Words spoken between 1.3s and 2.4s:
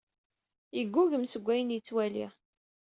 wayen yettwali.